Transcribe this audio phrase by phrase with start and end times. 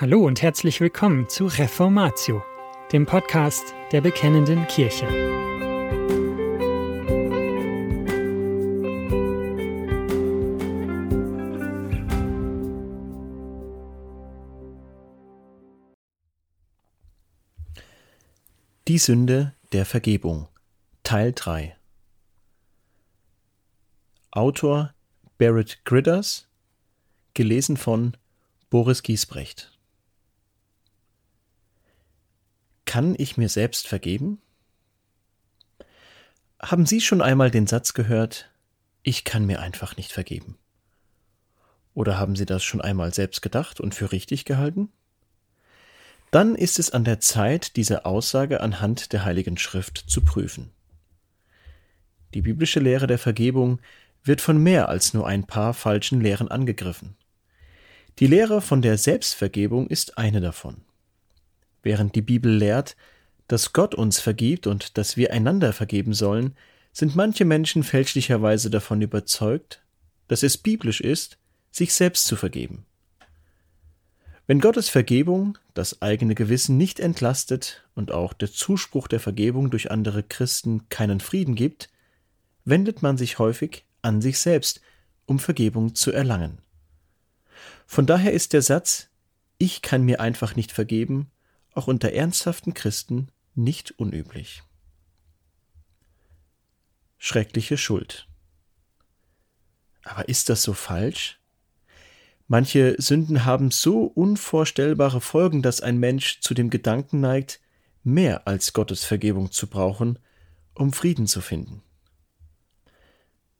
[0.00, 2.42] Hallo und herzlich willkommen zu Reformatio,
[2.90, 5.06] dem Podcast der Bekennenden Kirche.
[18.88, 20.48] Die Sünde der Vergebung
[21.02, 21.76] Teil 3
[24.30, 24.94] Autor
[25.36, 26.48] Barrett Gridders
[27.34, 28.16] gelesen von
[28.70, 29.76] Boris Giesbrecht
[32.90, 34.42] Kann ich mir selbst vergeben?
[36.60, 38.50] Haben Sie schon einmal den Satz gehört,
[39.04, 40.58] ich kann mir einfach nicht vergeben?
[41.94, 44.88] Oder haben Sie das schon einmal selbst gedacht und für richtig gehalten?
[46.32, 50.72] Dann ist es an der Zeit, diese Aussage anhand der Heiligen Schrift zu prüfen.
[52.34, 53.78] Die biblische Lehre der Vergebung
[54.24, 57.16] wird von mehr als nur ein paar falschen Lehren angegriffen.
[58.18, 60.82] Die Lehre von der Selbstvergebung ist eine davon.
[61.82, 62.96] Während die Bibel lehrt,
[63.48, 66.54] dass Gott uns vergibt und dass wir einander vergeben sollen,
[66.92, 69.82] sind manche Menschen fälschlicherweise davon überzeugt,
[70.28, 71.38] dass es biblisch ist,
[71.70, 72.84] sich selbst zu vergeben.
[74.46, 79.90] Wenn Gottes Vergebung das eigene Gewissen nicht entlastet und auch der Zuspruch der Vergebung durch
[79.90, 81.88] andere Christen keinen Frieden gibt,
[82.64, 84.80] wendet man sich häufig an sich selbst,
[85.26, 86.58] um Vergebung zu erlangen.
[87.86, 89.08] Von daher ist der Satz
[89.58, 91.30] Ich kann mir einfach nicht vergeben
[91.74, 94.62] auch unter ernsthaften Christen nicht unüblich.
[97.18, 98.26] Schreckliche Schuld.
[100.04, 101.38] Aber ist das so falsch?
[102.48, 107.60] Manche Sünden haben so unvorstellbare Folgen, dass ein Mensch zu dem Gedanken neigt,
[108.02, 110.18] mehr als Gottes Vergebung zu brauchen,
[110.74, 111.82] um Frieden zu finden.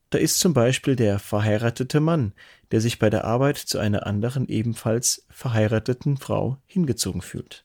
[0.08, 2.32] Da ist zum Beispiel der verheiratete Mann,
[2.72, 7.64] der sich bei der Arbeit zu einer anderen ebenfalls verheirateten Frau hingezogen fühlt.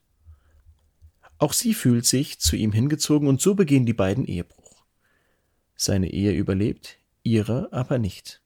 [1.38, 4.86] Auch sie fühlt sich zu ihm hingezogen und so begehen die beiden Ehebruch.
[5.76, 8.42] Seine Ehe überlebt, ihre aber nicht.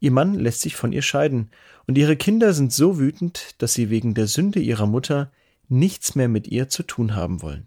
[0.00, 1.50] Ihr Mann lässt sich von ihr scheiden,
[1.86, 5.32] und ihre Kinder sind so wütend, dass sie wegen der Sünde ihrer Mutter
[5.68, 7.66] nichts mehr mit ihr zu tun haben wollen.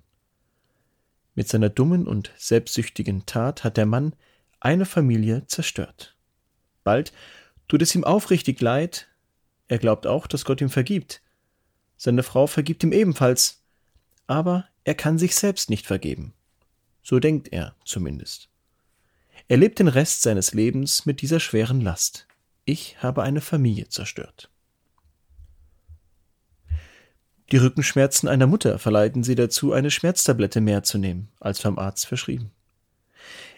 [1.35, 4.13] Mit seiner dummen und selbstsüchtigen Tat hat der Mann
[4.59, 6.16] eine Familie zerstört.
[6.84, 7.13] Bald
[7.68, 9.07] tut es ihm aufrichtig leid,
[9.68, 11.22] er glaubt auch, dass Gott ihm vergibt.
[11.97, 13.63] Seine Frau vergibt ihm ebenfalls,
[14.27, 16.33] aber er kann sich selbst nicht vergeben.
[17.01, 18.49] So denkt er zumindest.
[19.47, 22.27] Er lebt den Rest seines Lebens mit dieser schweren Last.
[22.65, 24.49] Ich habe eine Familie zerstört.
[27.51, 32.05] Die Rückenschmerzen einer Mutter verleiten sie dazu, eine Schmerztablette mehr zu nehmen, als vom Arzt
[32.05, 32.51] verschrieben.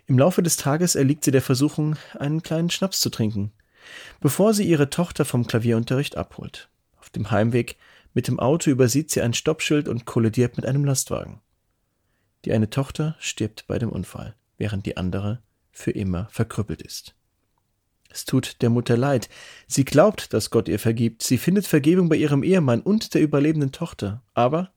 [0.05, 3.51] Im Laufe des Tages erliegt sie der Versuchung, einen kleinen Schnaps zu trinken,
[4.19, 6.69] bevor sie ihre Tochter vom Klavierunterricht abholt.
[6.99, 7.77] Auf dem Heimweg
[8.19, 11.39] mit dem Auto übersieht sie ein Stoppschild und kollidiert mit einem Lastwagen.
[12.43, 15.41] Die eine Tochter stirbt bei dem Unfall, während die andere
[15.71, 17.15] für immer verkrüppelt ist.
[18.09, 19.29] Es tut der Mutter leid.
[19.67, 21.23] Sie glaubt, dass Gott ihr vergibt.
[21.23, 24.21] Sie findet Vergebung bei ihrem Ehemann und der überlebenden Tochter.
[24.33, 24.73] Aber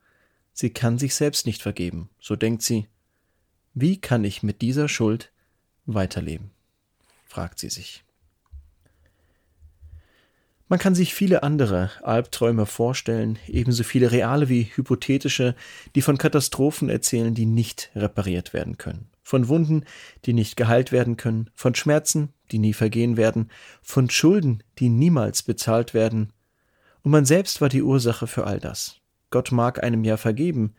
[0.53, 2.11] sie kann sich selbst nicht vergeben.
[2.21, 2.87] So denkt sie.
[3.75, 5.33] Wie kann ich mit dieser Schuld
[5.85, 6.53] weiterleben?
[7.27, 8.05] fragt sie sich.
[10.73, 15.55] Man kann sich viele andere Albträume vorstellen, ebenso viele reale wie hypothetische,
[15.95, 19.85] die von Katastrophen erzählen, die nicht repariert werden können, von Wunden,
[20.25, 23.51] die nicht geheilt werden können, von Schmerzen, die nie vergehen werden,
[23.83, 26.33] von Schulden, die niemals bezahlt werden.
[27.03, 28.97] Und man selbst war die Ursache für all das.
[29.29, 30.73] Gott mag einem ja vergeben,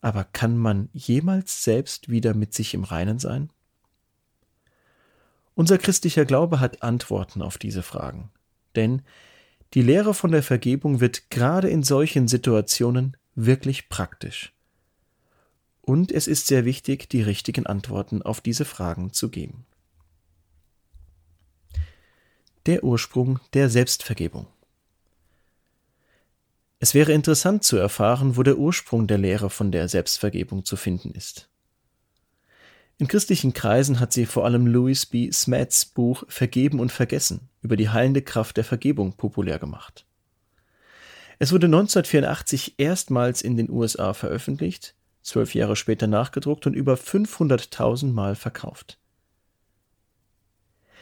[0.00, 3.50] aber kann man jemals selbst wieder mit sich im Reinen sein?
[5.56, 8.30] Unser christlicher Glaube hat Antworten auf diese Fragen.
[8.76, 9.02] Denn
[9.74, 14.52] die Lehre von der Vergebung wird gerade in solchen Situationen wirklich praktisch.
[15.80, 19.66] Und es ist sehr wichtig, die richtigen Antworten auf diese Fragen zu geben.
[22.66, 24.46] Der Ursprung der Selbstvergebung.
[26.78, 31.12] Es wäre interessant zu erfahren, wo der Ursprung der Lehre von der Selbstvergebung zu finden
[31.12, 31.48] ist.
[32.98, 35.30] In christlichen Kreisen hat sie vor allem Louis B.
[35.32, 40.06] Smets Buch Vergeben und Vergessen über die heilende Kraft der Vergebung populär gemacht.
[41.38, 48.12] Es wurde 1984 erstmals in den USA veröffentlicht, zwölf Jahre später nachgedruckt und über 500.000
[48.12, 48.98] Mal verkauft.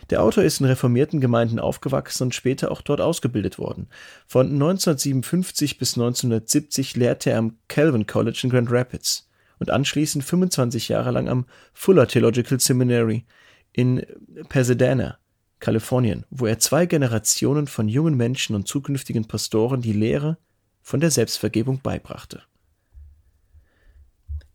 [0.09, 3.89] Der Autor ist in reformierten Gemeinden aufgewachsen und später auch dort ausgebildet worden.
[4.27, 9.30] Von 1957 bis 1970 lehrte er am Calvin College in Grand Rapids
[9.61, 13.25] und anschließend 25 Jahre lang am Fuller Theological Seminary
[13.73, 14.05] in
[14.49, 15.19] Pasadena,
[15.61, 20.39] Kalifornien, wo er zwei Generationen von jungen Menschen und zukünftigen Pastoren die Lehre
[20.83, 22.43] von der Selbstvergebung beibrachte.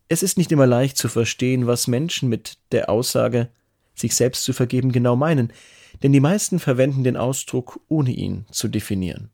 [0.07, 3.49] Es ist nicht immer leicht zu verstehen, was Menschen mit der Aussage,
[3.93, 5.53] sich selbst zu vergeben, genau meinen,
[6.03, 9.29] denn die meisten verwenden den Ausdruck, ohne ihn zu definieren.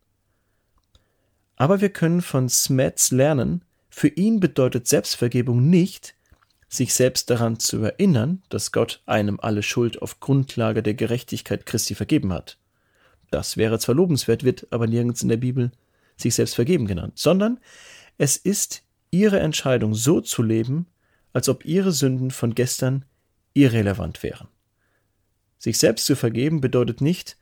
[1.55, 6.15] Aber wir können von Smets lernen, für ihn bedeutet Selbstvergebung nicht,
[6.69, 11.93] sich selbst daran zu erinnern, dass Gott einem alle Schuld auf Grundlage der Gerechtigkeit Christi
[11.93, 12.57] vergeben hat.
[13.29, 15.71] Das wäre zwar lobenswert, wird aber nirgends in der Bibel
[16.15, 17.59] sich selbst vergeben genannt, sondern
[18.17, 20.87] es ist ihre Entscheidung so zu leben,
[21.33, 23.03] als ob ihre Sünden von gestern
[23.53, 24.47] irrelevant wären.
[25.57, 27.37] Sich selbst zu vergeben bedeutet nicht,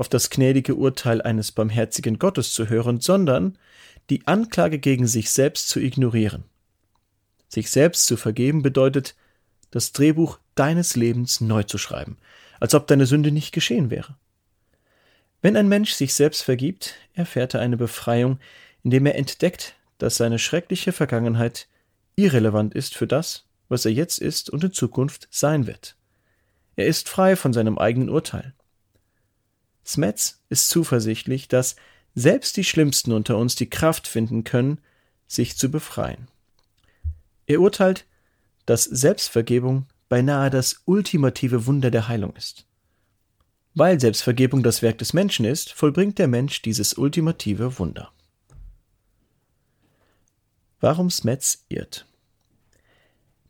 [0.00, 3.58] auf das gnädige Urteil eines barmherzigen Gottes zu hören, sondern
[4.08, 6.44] die Anklage gegen sich selbst zu ignorieren.
[7.48, 9.14] Sich selbst zu vergeben bedeutet,
[9.70, 12.16] das Drehbuch deines Lebens neu zu schreiben,
[12.60, 14.16] als ob deine Sünde nicht geschehen wäre.
[15.42, 18.38] Wenn ein Mensch sich selbst vergibt, erfährt er eine Befreiung,
[18.82, 21.68] indem er entdeckt, dass seine schreckliche Vergangenheit
[22.16, 25.94] irrelevant ist für das, was er jetzt ist und in Zukunft sein wird.
[26.76, 28.54] Er ist frei von seinem eigenen Urteil.
[29.92, 31.76] Smets ist zuversichtlich, dass
[32.14, 34.78] selbst die Schlimmsten unter uns die Kraft finden können,
[35.26, 36.28] sich zu befreien.
[37.46, 38.06] Er urteilt,
[38.66, 42.66] dass Selbstvergebung beinahe das ultimative Wunder der Heilung ist.
[43.74, 48.12] Weil Selbstvergebung das Werk des Menschen ist, vollbringt der Mensch dieses ultimative Wunder.
[50.80, 52.06] Warum Smets irrt.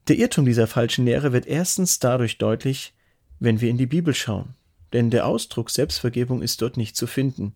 [0.09, 2.93] Der Irrtum dieser falschen Lehre wird erstens dadurch deutlich,
[3.39, 4.55] wenn wir in die Bibel schauen,
[4.93, 7.55] denn der Ausdruck Selbstvergebung ist dort nicht zu finden.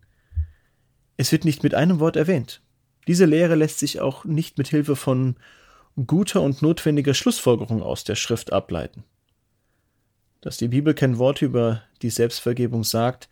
[1.17, 2.61] Es wird nicht mit einem Wort erwähnt.
[3.07, 5.35] Diese Lehre lässt sich auch nicht mit Hilfe von
[6.07, 9.03] guter und notwendiger Schlussfolgerung aus der Schrift ableiten.
[10.41, 13.29] Dass die Bibel kein Wort über die Selbstvergebung sagt,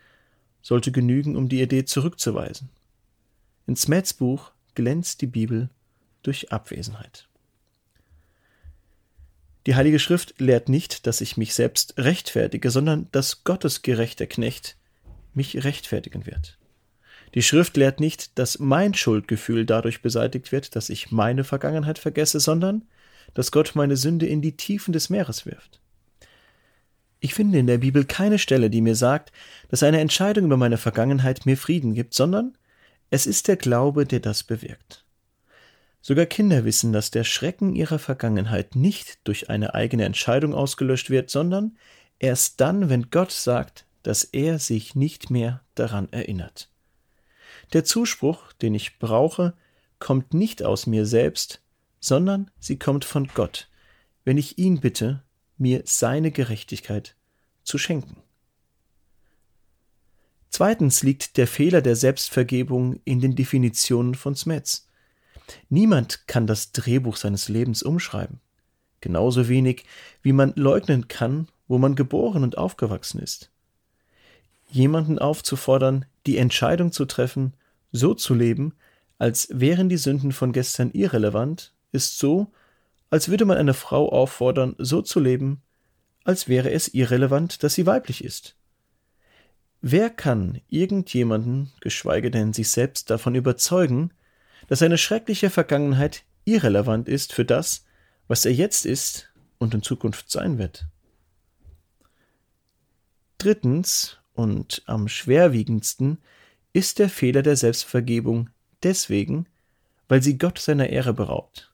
[0.61, 2.69] sollte genügen, um die Idee zurückzuweisen.
[3.67, 5.69] In Smets Buch glänzt die Bibel
[6.21, 7.27] durch Abwesenheit.
[9.65, 14.75] Die Heilige Schrift lehrt nicht, dass ich mich selbst rechtfertige, sondern dass Gottes gerechter Knecht
[15.33, 16.57] mich rechtfertigen wird.
[17.33, 22.39] Die Schrift lehrt nicht, dass mein Schuldgefühl dadurch beseitigt wird, dass ich meine Vergangenheit vergesse,
[22.39, 22.83] sondern
[23.33, 25.80] dass Gott meine Sünde in die Tiefen des Meeres wirft.
[27.19, 29.31] Ich finde in der Bibel keine Stelle, die mir sagt,
[29.69, 32.57] dass eine Entscheidung über meine Vergangenheit mir Frieden gibt, sondern
[33.10, 35.02] es ist der Glaube, der das bewirkt.
[36.05, 41.29] Sogar Kinder wissen, dass der Schrecken ihrer Vergangenheit nicht durch eine eigene Entscheidung ausgelöscht wird,
[41.29, 41.77] sondern
[42.19, 46.69] erst dann, wenn Gott sagt, dass er sich nicht mehr daran erinnert.
[47.71, 49.53] Der Zuspruch, den ich brauche,
[49.97, 51.61] kommt nicht aus mir selbst,
[52.01, 53.69] sondern sie kommt von Gott,
[54.25, 55.23] wenn ich ihn bitte,
[55.57, 57.15] mir seine Gerechtigkeit
[57.63, 58.17] zu schenken.
[60.50, 64.89] Zweitens liegt der Fehler der Selbstvergebung in den Definitionen von Smets.
[65.69, 68.39] Niemand kann das Drehbuch seines Lebens umschreiben.
[69.01, 69.85] Genauso wenig,
[70.21, 73.49] wie man leugnen kann, wo man geboren und aufgewachsen ist.
[74.69, 77.53] Jemanden aufzufordern, die Entscheidung zu treffen,
[77.91, 78.73] so zu leben,
[79.19, 82.47] als wären die Sünden von gestern irrelevant, ist so,
[83.09, 85.61] als würde man eine Frau auffordern, so zu leben,
[86.23, 88.55] als wäre es irrelevant, dass sie weiblich ist.
[89.81, 94.12] Wer kann irgendjemanden, geschweige denn sich selbst davon überzeugen,
[94.67, 97.86] dass seine schreckliche Vergangenheit irrelevant ist für das,
[98.27, 100.88] was er jetzt ist und in Zukunft sein wird.
[103.38, 106.20] Drittens und am schwerwiegendsten
[106.72, 108.50] ist der Fehler der Selbstvergebung
[108.82, 109.48] deswegen,
[110.08, 111.72] weil sie Gott seiner Ehre beraubt.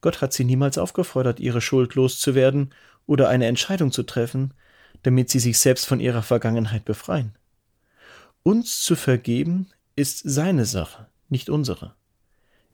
[0.00, 2.74] Gott hat sie niemals aufgefordert, ihre Schuld loszuwerden
[3.06, 4.52] oder eine Entscheidung zu treffen,
[5.02, 7.34] damit sie sich selbst von ihrer Vergangenheit befreien.
[8.42, 11.96] Uns zu vergeben ist seine Sache nicht unsere.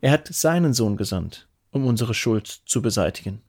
[0.03, 3.41] Er hat seinen Sohn gesandt, um unsere Schuld zu beseitigen,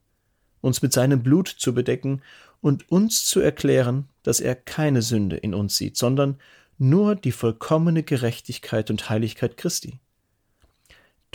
[0.62, 2.22] uns mit seinem Blut zu bedecken
[2.62, 6.40] und uns zu erklären, dass er keine Sünde in uns sieht, sondern
[6.78, 9.98] nur die vollkommene Gerechtigkeit und Heiligkeit Christi.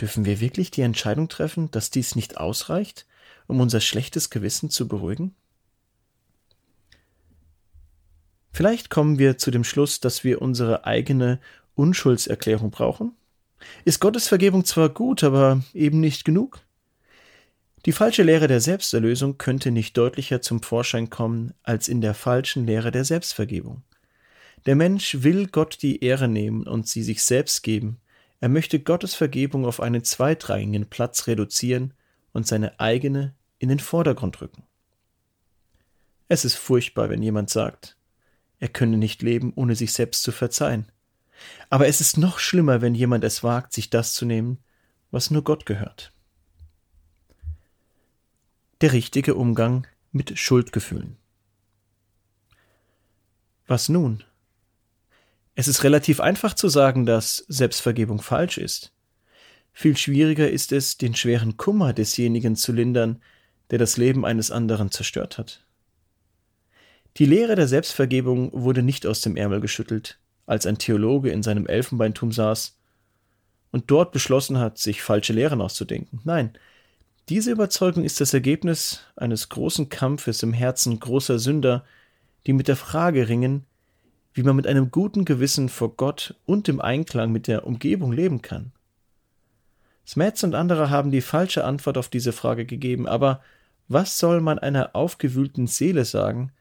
[0.00, 3.06] Dürfen wir wirklich die Entscheidung treffen, dass dies nicht ausreicht,
[3.46, 5.36] um unser schlechtes Gewissen zu beruhigen?
[8.50, 11.38] Vielleicht kommen wir zu dem Schluss, dass wir unsere eigene
[11.76, 13.14] Unschuldserklärung brauchen
[13.84, 16.60] ist Gottes Vergebung zwar gut, aber eben nicht genug?
[17.86, 22.66] Die falsche Lehre der Selbsterlösung könnte nicht deutlicher zum Vorschein kommen als in der falschen
[22.66, 23.82] Lehre der Selbstvergebung.
[24.66, 28.00] Der Mensch will Gott die Ehre nehmen und sie sich selbst geben.
[28.40, 31.94] Er möchte Gottes Vergebung auf einen zweitrangigen Platz reduzieren
[32.32, 34.64] und seine eigene in den Vordergrund rücken.
[36.28, 37.96] Es ist furchtbar, wenn jemand sagt,
[38.58, 40.90] er könne nicht leben, ohne sich selbst zu verzeihen.
[41.70, 44.58] Aber es ist noch schlimmer, wenn jemand es wagt, sich das zu nehmen,
[45.10, 46.12] was nur Gott gehört.
[48.80, 51.16] Der richtige Umgang mit Schuldgefühlen.
[53.66, 54.24] Was nun?
[55.54, 58.92] Es ist relativ einfach zu sagen, dass Selbstvergebung falsch ist.
[59.72, 63.22] Viel schwieriger ist es, den schweren Kummer desjenigen zu lindern,
[63.70, 65.64] der das Leben eines anderen zerstört hat.
[67.16, 70.18] Die Lehre der Selbstvergebung wurde nicht aus dem Ärmel geschüttelt,
[70.48, 72.76] als ein Theologe in seinem Elfenbeinturm saß
[73.70, 76.20] und dort beschlossen hat, sich falsche Lehren auszudenken.
[76.24, 76.54] Nein,
[77.28, 81.84] diese Überzeugung ist das Ergebnis eines großen Kampfes im Herzen großer Sünder,
[82.46, 83.66] die mit der Frage ringen,
[84.32, 88.40] wie man mit einem guten Gewissen vor Gott und im Einklang mit der Umgebung leben
[88.40, 88.72] kann.
[90.06, 93.42] Smets und andere haben die falsche Antwort auf diese Frage gegeben, aber
[93.88, 96.52] was soll man einer aufgewühlten Seele sagen,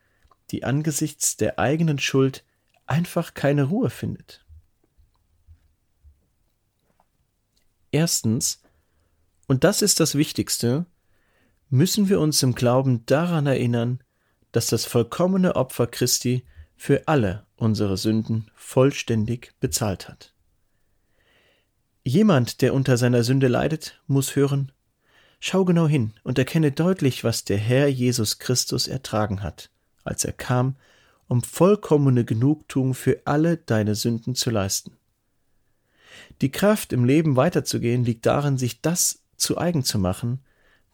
[0.52, 2.44] die angesichts der eigenen Schuld
[2.88, 4.44] einfach keine Ruhe findet?
[7.92, 8.62] Erstens,
[9.48, 10.86] und das ist das Wichtigste,
[11.70, 14.02] müssen wir uns im Glauben daran erinnern,
[14.52, 20.34] dass das vollkommene Opfer Christi für alle unsere Sünden vollständig bezahlt hat.
[22.04, 24.72] Jemand, der unter seiner Sünde leidet, muss hören,
[25.40, 29.70] schau genau hin und erkenne deutlich, was der Herr Jesus Christus ertragen hat,
[30.04, 30.78] als er kam,
[31.28, 34.98] um vollkommene Genugtuung für alle deine Sünden zu leisten.
[36.42, 40.40] Die Kraft, im Leben weiterzugehen, liegt darin, sich das zu eigen zu machen,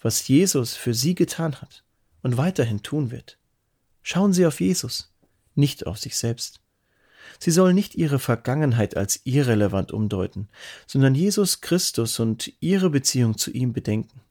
[0.01, 1.83] was Jesus für sie getan hat
[2.21, 3.37] und weiterhin tun wird.
[4.01, 5.13] Schauen Sie auf Jesus,
[5.55, 6.59] nicht auf sich selbst.
[7.39, 10.49] Sie sollen nicht ihre Vergangenheit als irrelevant umdeuten,
[10.87, 14.21] sondern Jesus Christus und ihre Beziehung zu ihm bedenken.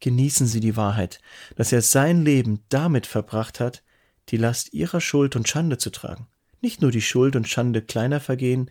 [0.00, 1.20] Genießen Sie die Wahrheit,
[1.56, 3.82] dass er sein Leben damit verbracht hat,
[4.30, 6.28] die Last ihrer Schuld und Schande zu tragen.
[6.60, 8.70] Nicht nur die Schuld und Schande kleiner Vergehen,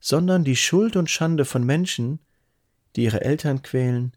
[0.00, 2.20] sondern die Schuld und Schande von Menschen,
[2.96, 4.12] die ihre Eltern quälen,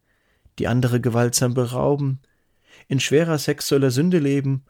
[0.60, 2.20] die andere gewaltsam berauben,
[2.88, 4.65] in schwerer sexueller Sünde leben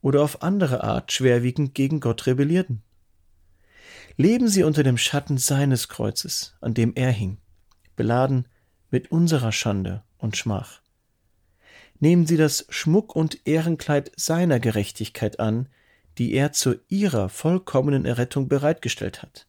[0.00, 2.82] oder auf andere Art schwerwiegend gegen Gott rebellierten.
[4.16, 7.38] Leben sie unter dem Schatten seines Kreuzes, an dem er hing,
[7.96, 8.46] beladen
[8.90, 10.83] mit unserer Schande und Schmach.
[12.00, 15.68] Nehmen sie das Schmuck und Ehrenkleid seiner Gerechtigkeit an,
[16.18, 19.46] die er zu ihrer vollkommenen Errettung bereitgestellt hat.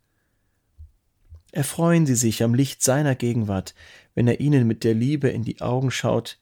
[1.52, 3.76] Erfreuen Sie sich am Licht seiner Gegenwart,
[4.14, 6.38] wenn er Ihnen mit der Liebe in die Augen schaut,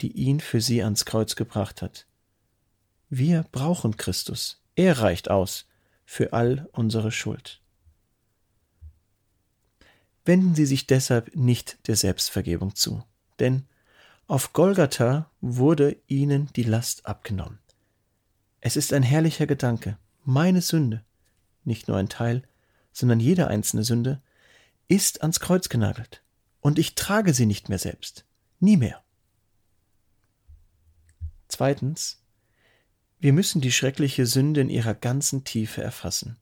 [0.00, 2.06] die ihn für Sie ans Kreuz gebracht hat.
[3.08, 4.60] Wir brauchen Christus.
[4.74, 5.66] Er reicht aus
[6.04, 7.60] für all unsere Schuld.
[10.24, 13.04] Wenden Sie sich deshalb nicht der Selbstvergebung zu,
[13.38, 13.64] denn
[14.28, 17.58] auf Golgatha wurde Ihnen die Last abgenommen.
[18.60, 19.96] Es ist ein herrlicher Gedanke.
[20.22, 21.02] Meine Sünde,
[21.64, 22.42] nicht nur ein Teil,
[22.92, 24.22] sondern jede einzelne Sünde,
[24.86, 26.22] ist ans Kreuz genagelt,
[26.60, 28.26] und ich trage sie nicht mehr selbst,
[28.60, 29.02] nie mehr.
[31.48, 32.22] Zweitens,
[33.20, 36.36] wir müssen die schreckliche Sünde in ihrer ganzen Tiefe erfassen.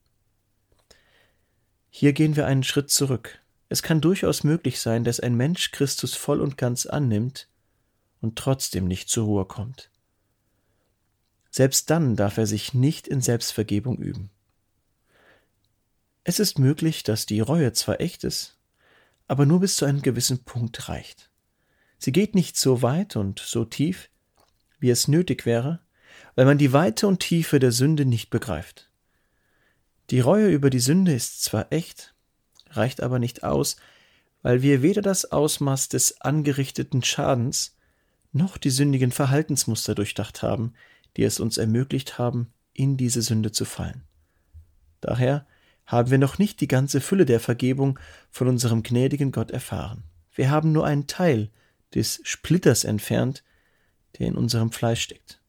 [1.89, 3.41] Hier gehen wir einen Schritt zurück.
[3.69, 7.49] Es kann durchaus möglich sein, dass ein Mensch Christus voll und ganz annimmt
[8.21, 9.91] und trotzdem nicht zur Ruhe kommt.
[11.51, 14.31] Selbst dann darf er sich nicht in Selbstvergebung üben.
[16.25, 18.59] Es ist möglich, dass die Reue zwar echt ist,
[19.29, 21.31] aber nur bis zu einem gewissen Punkt reicht.
[21.99, 24.11] Sie geht nicht so weit und so tief,
[24.79, 25.81] wie es nötig wäre,
[26.35, 28.91] weil man die Weite und Tiefe der Sünde nicht begreift.
[30.11, 32.15] Die Reue über die Sünde ist zwar echt,
[32.71, 33.77] reicht aber nicht aus,
[34.43, 37.76] weil wir weder das Ausmaß des angerichteten Schadens
[38.33, 40.75] noch die sündigen Verhaltensmuster durchdacht haben,
[41.17, 44.03] die es uns ermöglicht haben, in diese Sünde zu fallen.
[45.01, 45.47] Daher
[45.87, 47.99] haben wir noch nicht die ganze Fülle der Vergebung
[48.31, 50.05] von unserem gnädigen Gott erfahren.
[50.33, 51.51] Wir haben nur einen Teil
[51.95, 53.45] des Splitters entfernt,
[54.19, 55.41] der in unserem Fleisch steckt.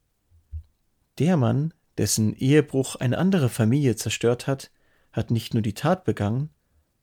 [1.19, 4.72] Der Mann, dessen Ehebruch eine andere Familie zerstört hat,
[5.12, 6.51] hat nicht nur die Tat begangen,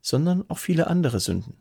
[0.00, 1.56] sondern auch viele andere Sünden.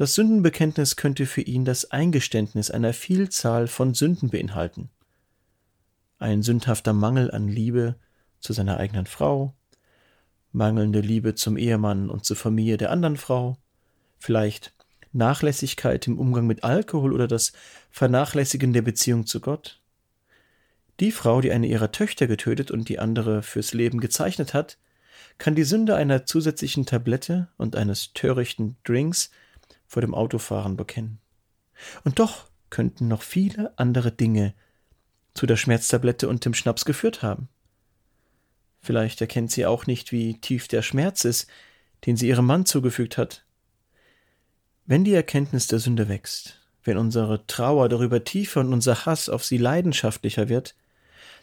[0.00, 4.88] Das Sündenbekenntnis könnte für ihn das Eingeständnis einer Vielzahl von Sünden beinhalten.
[6.18, 7.96] Ein sündhafter Mangel an Liebe
[8.38, 9.52] zu seiner eigenen Frau,
[10.52, 13.58] mangelnde Liebe zum Ehemann und zur Familie der anderen Frau,
[14.18, 14.72] vielleicht
[15.12, 17.52] Nachlässigkeit im Umgang mit Alkohol oder das
[17.90, 19.82] Vernachlässigen der Beziehung zu Gott.
[20.98, 24.78] Die Frau, die eine ihrer Töchter getötet und die andere fürs Leben gezeichnet hat,
[25.36, 29.30] kann die Sünde einer zusätzlichen Tablette und eines törichten Drinks
[29.90, 31.18] vor dem Autofahren bekennen.
[32.04, 34.54] Und doch könnten noch viele andere Dinge
[35.34, 37.48] zu der Schmerztablette und dem Schnaps geführt haben.
[38.80, 41.48] Vielleicht erkennt sie auch nicht, wie tief der Schmerz ist,
[42.06, 43.44] den sie ihrem Mann zugefügt hat.
[44.86, 49.44] Wenn die Erkenntnis der Sünde wächst, wenn unsere Trauer darüber tiefer und unser Hass auf
[49.44, 50.76] sie leidenschaftlicher wird,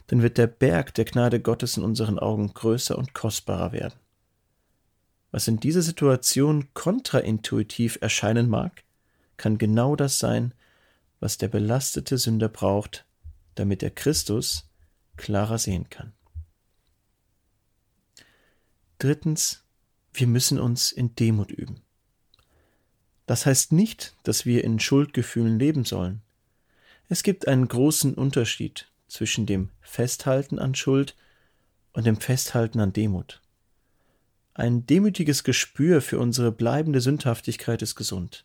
[0.06, 4.00] dann wird der Berg der Gnade Gottes in unseren Augen größer und kostbarer werden.
[5.30, 8.84] Was in dieser Situation kontraintuitiv erscheinen mag,
[9.36, 10.54] kann genau das sein,
[11.20, 13.04] was der belastete Sünder braucht,
[13.54, 14.68] damit er Christus
[15.16, 16.12] klarer sehen kann.
[18.98, 19.64] Drittens,
[20.12, 21.82] wir müssen uns in Demut üben.
[23.26, 26.22] Das heißt nicht, dass wir in Schuldgefühlen leben sollen.
[27.08, 31.14] Es gibt einen großen Unterschied zwischen dem Festhalten an Schuld
[31.92, 33.40] und dem Festhalten an Demut.
[34.58, 38.44] Ein demütiges Gespür für unsere bleibende Sündhaftigkeit ist gesund.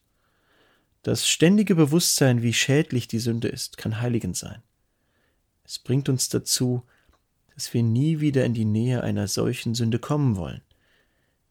[1.02, 4.62] Das ständige Bewusstsein, wie schädlich die Sünde ist, kann heiligend sein.
[5.64, 6.84] Es bringt uns dazu,
[7.56, 10.62] dass wir nie wieder in die Nähe einer solchen Sünde kommen wollen.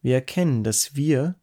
[0.01, 1.35] Wir erkennen, dass wir,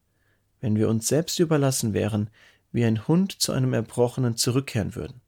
[0.63, 2.31] wenn wir uns selbst überlassen wären,
[2.73, 5.21] wie ein Hund zu einem Erbrochenen zurückkehren würden.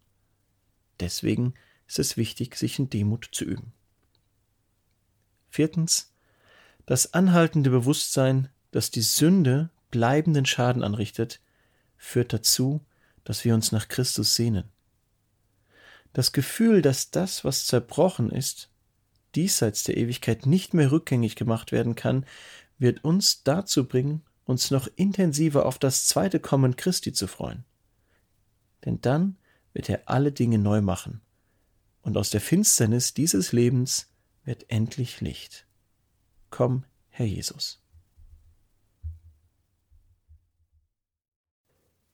[0.98, 1.52] Deswegen
[1.86, 3.74] ist es wichtig, sich in Demut zu üben.
[5.50, 6.11] Viertens.
[6.86, 11.40] Das anhaltende Bewusstsein, dass die Sünde bleibenden Schaden anrichtet,
[11.96, 12.84] führt dazu,
[13.24, 14.64] dass wir uns nach Christus sehnen.
[16.12, 18.70] Das Gefühl, dass das, was zerbrochen ist,
[19.34, 22.26] diesseits der Ewigkeit nicht mehr rückgängig gemacht werden kann,
[22.78, 27.64] wird uns dazu bringen, uns noch intensiver auf das zweite Kommen Christi zu freuen.
[28.84, 29.36] Denn dann
[29.72, 31.20] wird er alle Dinge neu machen,
[32.02, 34.10] und aus der Finsternis dieses Lebens
[34.44, 35.66] wird endlich Licht.
[36.52, 37.82] Komm, Herr Jesus.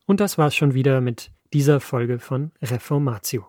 [0.06, 3.48] Und das war's schon wieder mit dieser Folge von Reformatio.